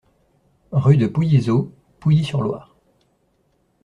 [0.71, 2.75] Rue de Pouillyzot, Pouilly-sur-Loire